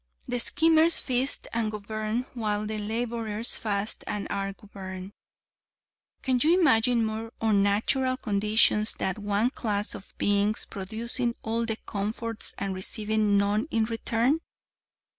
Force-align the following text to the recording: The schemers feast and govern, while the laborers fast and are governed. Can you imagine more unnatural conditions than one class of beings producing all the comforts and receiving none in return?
The 0.27 0.39
schemers 0.39 0.97
feast 0.97 1.47
and 1.53 1.71
govern, 1.71 2.25
while 2.33 2.65
the 2.65 2.79
laborers 2.79 3.55
fast 3.57 4.03
and 4.07 4.25
are 4.31 4.51
governed. 4.51 5.11
Can 6.23 6.39
you 6.41 6.59
imagine 6.59 7.05
more 7.05 7.31
unnatural 7.39 8.17
conditions 8.17 8.93
than 8.95 9.13
one 9.17 9.51
class 9.51 9.93
of 9.93 10.11
beings 10.17 10.65
producing 10.67 11.35
all 11.43 11.67
the 11.67 11.77
comforts 11.85 12.51
and 12.57 12.73
receiving 12.73 13.37
none 13.37 13.67
in 13.69 13.85
return? 13.85 14.39